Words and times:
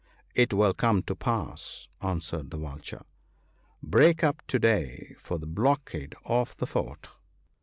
"It 0.43 0.51
will 0.51 0.73
come 0.73 1.03
to 1.03 1.15
pass!" 1.15 1.87
answered 2.01 2.49
the 2.49 2.57
Vulture." 2.57 3.03
Break 3.83 4.23
up 4.23 4.41
to 4.47 4.57
day 4.57 5.13
for 5.19 5.37
the 5.37 5.45
blockade 5.45 6.15
of 6.25 6.57
the 6.57 6.65
fort." 6.65 7.09